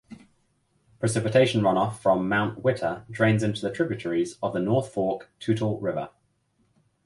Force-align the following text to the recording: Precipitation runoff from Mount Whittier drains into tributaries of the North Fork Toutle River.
Precipitation 0.97 1.61
runoff 1.61 1.99
from 1.99 2.27
Mount 2.27 2.63
Whittier 2.63 3.05
drains 3.11 3.43
into 3.43 3.69
tributaries 3.69 4.35
of 4.41 4.51
the 4.53 4.59
North 4.59 4.91
Fork 4.91 5.29
Toutle 5.39 5.79
River. 5.79 6.09